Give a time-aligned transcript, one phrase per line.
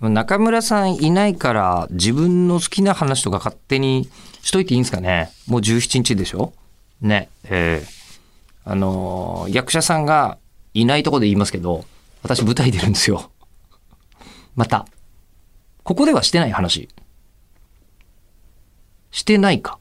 [0.00, 4.08] 中村さんいないから自分の好きな話とか勝手に
[4.42, 5.30] しといていいんですかね？
[5.46, 6.52] もう17日でしょ？
[7.00, 7.30] ね。
[7.44, 10.38] えー、あのー役者さんが
[10.74, 11.84] いないとこで言いますけど
[12.22, 13.30] 私舞台出るんですよ。
[14.54, 14.86] また。
[15.82, 16.88] ここではしてない話。
[19.10, 19.78] してないか。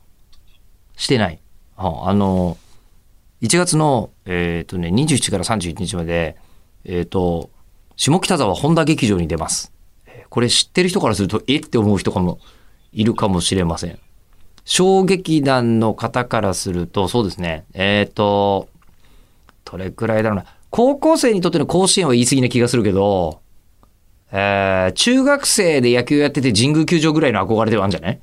[0.96, 1.40] してない。
[1.76, 2.66] ああのー
[3.42, 6.38] 1月の、えっとね、27から31日まで、
[6.86, 7.52] えっ、と、
[7.98, 9.72] 下北沢本田劇場に出ます。
[10.36, 11.60] これ知ってる人からすると、え？
[11.60, 12.40] って思う人かも
[12.92, 13.98] いるかもしれません。
[14.66, 18.68] 小劇団の方からすると、そうですね、えっ、と、
[19.64, 20.46] どれくらいだろうな。
[20.72, 23.40] 高校生にとっての甲子園は言い過ぎな気がするけど、
[24.34, 28.20] えー中学生で野球やってて神宮球場ぐらいの憧れではあるんじゃない？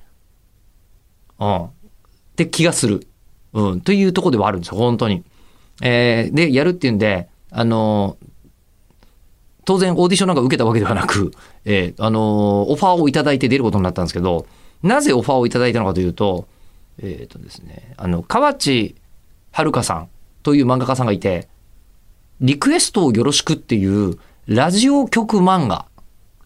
[1.39, 1.65] うん。
[1.65, 1.71] っ
[2.37, 3.07] て気がする。
[3.55, 3.81] うん。
[3.81, 5.25] というとこではあるんですよ、本当に。
[5.81, 8.27] えーで、やるっていうんで、あのー
[9.65, 11.33] 当然オーディションなんか受けたわけではなく、
[11.65, 14.47] えーあのーオファーをいただいて出ることになったんですけど、
[14.83, 16.47] なぜオファーをいただいたのかというと、
[17.03, 18.95] えっ、とですね、あの、河内
[19.53, 20.09] 遥さん
[20.43, 21.49] という漫画家さんがいて、
[22.41, 25.87] リクエストをよろしくっていうラジオ局漫画、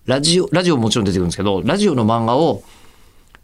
[0.04, 2.62] ラジオ、ラジオももちろん出てくるんですけど、ラジオの漫画を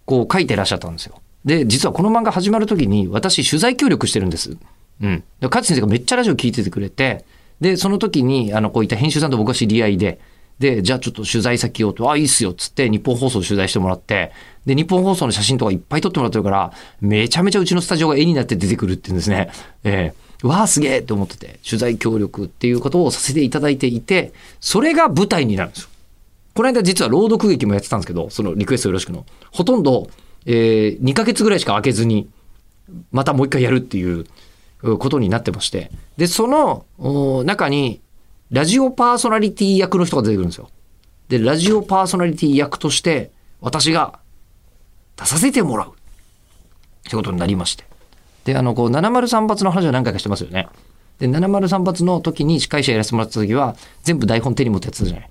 [0.05, 1.21] こう書いてらっしゃったんですよ。
[1.45, 4.57] で、実はこの漫画始まる時に私取材協力してるんです。
[5.01, 5.25] うん。
[5.41, 7.25] で、勝先生がめっちゃラジオ聞いててくれて、
[7.63, 10.19] で、その時に、あの、こういった編集さんと僕は知り合いで、
[10.59, 14.33] で、じゃあちょっと取材先をと、あ、いいっすよ、っつって、日本放送取材してもらって、
[14.67, 19.51] で、日本放送の写真とかいっぱい撮ってもらってるから、めちゃめちゃうちのスタジオが絵になって出てくるっていうんですね。
[19.85, 25.89] ええわあ、すげえって思ってて、取材協力っていうことをさせていただいていて、それが舞台になるんですよ。
[26.55, 29.25] この間実は朗読劇もやってたんですけど、そのリクエストよろしくの。
[29.53, 30.11] ほとんど、
[30.47, 32.29] えー、2ヶ月ぐらいしか空けずに、
[33.13, 34.27] またもう一回やるっていう
[34.83, 35.91] ことになってまして。
[36.17, 38.01] で、その中に、
[38.51, 40.69] ラジオパーソナリティ役の人が出てくるんですよ。
[41.29, 44.19] で、ラジオパーソナリティ役として、私が
[45.17, 45.89] 出させてもらう。
[45.89, 45.93] っ
[47.05, 47.85] てことになりまして。
[48.45, 50.69] で、あの、こう、703発の話は何回かしてますよね。
[51.19, 55.31] で、703発の時に司会者やらせてもらった時は、全部台本手に持ってやってたじゃない。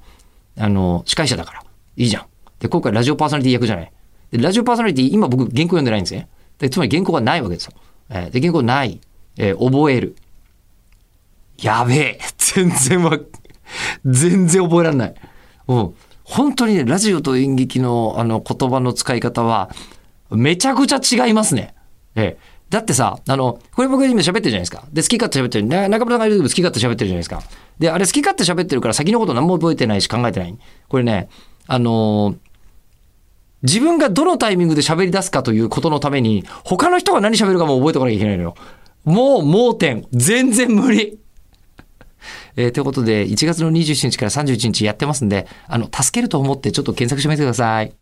[0.58, 1.64] あの、司会者だから。
[1.98, 2.26] いいじゃん。
[2.60, 3.92] で、今回ラジオパーソナリティ役じゃない。
[4.32, 6.30] で、ラジオパーソナリティ、今僕原稿読んでないんですね。
[6.58, 7.74] で、つまり原稿がないわけですよ。
[8.10, 9.00] えーで、原稿ない。
[9.38, 10.16] えー覚える。
[11.62, 12.20] やべえ。
[12.38, 13.18] 全然わ、
[14.06, 15.14] 全然覚えられない。
[15.68, 15.94] うん。
[16.24, 19.70] 本当にね、ラジオと演劇のあの言葉の使い方は、
[20.30, 21.74] めちゃくちゃ違いますね。
[22.16, 22.52] ええ。
[22.70, 24.86] だってさ、あの、これ僕今喋ってるじゃないですか。
[24.94, 25.68] で、好き勝手喋ってる。
[25.90, 27.44] 中村さんが言うと好き勝手喋ってるじゃないですか。
[27.80, 30.58] で、あれ好き勝手喋ってるから先のこと何も覚えてないし考えてない。
[30.88, 31.28] これね、
[31.68, 32.38] あのー
[33.64, 38.56] 自分がどのタイミングで喋り出すかということのために、他の人が何喋るかも覚えておかなきゃいけないのよ。
[39.04, 40.06] もう盲点。
[40.12, 41.20] 全然無理。
[42.56, 48.01] えーということで、1月の27日から31日やってますんで、あの、助けると思ってちょっと検索してみてください。